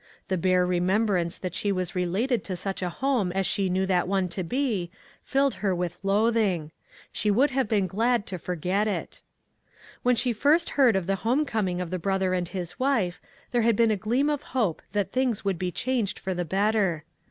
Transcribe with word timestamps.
The 0.29 0.35
bare 0.37 0.65
remembrance 0.65 1.37
that 1.37 1.53
she 1.53 1.71
was 1.71 1.93
related 1.93 2.43
to 2.45 2.55
such 2.55 2.81
a 2.81 2.89
home 2.89 3.31
as 3.33 3.45
she 3.45 3.69
knew 3.69 3.85
that 3.85 4.07
one 4.07 4.29
to 4.29 4.41
be, 4.43 4.89
filled 5.21 5.53
her 5.61 5.75
with 5.75 5.99
loathing. 6.01 6.71
She 7.11 7.29
would 7.29 7.51
have 7.51 7.67
been 7.67 7.85
glad 7.85 8.25
to 8.25 8.39
forget 8.39 8.87
it. 8.87 9.21
1 10.01 10.13
86 10.13 10.13
ONE 10.13 10.13
COMMONPLACE 10.13 10.15
DAY. 10.15 10.15
When 10.15 10.15
she 10.15 10.41
first 10.41 10.69
heard 10.77 10.95
of 10.95 11.05
the 11.05 11.21
home 11.21 11.45
coming 11.45 11.79
of 11.79 11.91
the 11.91 11.99
brother 11.99 12.33
and 12.33 12.47
his 12.47 12.79
wife, 12.79 13.21
there 13.51 13.61
had 13.61 13.75
been 13.75 13.91
a 13.91 13.95
gleam 13.95 14.31
of 14.31 14.41
hope 14.57 14.81
that 14.93 15.11
things 15.11 15.45
would 15.45 15.59
be 15.59 15.71
changed 15.71 16.17
for 16.17 16.33
the 16.33 16.45
better. 16.45 17.03